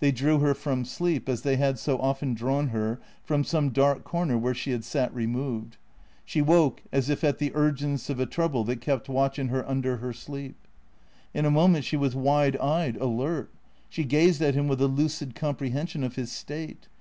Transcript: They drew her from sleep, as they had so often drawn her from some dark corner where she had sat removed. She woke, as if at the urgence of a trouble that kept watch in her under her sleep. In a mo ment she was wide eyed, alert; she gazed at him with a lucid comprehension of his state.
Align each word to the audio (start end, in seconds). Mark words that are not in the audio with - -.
They 0.00 0.10
drew 0.10 0.40
her 0.40 0.52
from 0.52 0.84
sleep, 0.84 1.28
as 1.28 1.42
they 1.42 1.54
had 1.54 1.78
so 1.78 1.96
often 1.98 2.34
drawn 2.34 2.70
her 2.70 2.98
from 3.22 3.44
some 3.44 3.68
dark 3.70 4.02
corner 4.02 4.36
where 4.36 4.52
she 4.52 4.72
had 4.72 4.82
sat 4.82 5.14
removed. 5.14 5.76
She 6.24 6.42
woke, 6.42 6.82
as 6.92 7.08
if 7.08 7.22
at 7.22 7.38
the 7.38 7.52
urgence 7.54 8.10
of 8.10 8.18
a 8.18 8.26
trouble 8.26 8.64
that 8.64 8.80
kept 8.80 9.08
watch 9.08 9.38
in 9.38 9.46
her 9.46 9.64
under 9.68 9.98
her 9.98 10.12
sleep. 10.12 10.56
In 11.32 11.44
a 11.44 11.52
mo 11.52 11.68
ment 11.68 11.84
she 11.84 11.96
was 11.96 12.16
wide 12.16 12.56
eyed, 12.56 12.96
alert; 12.96 13.48
she 13.88 14.02
gazed 14.02 14.42
at 14.42 14.56
him 14.56 14.66
with 14.66 14.82
a 14.82 14.88
lucid 14.88 15.36
comprehension 15.36 16.02
of 16.02 16.16
his 16.16 16.32
state. 16.32 16.88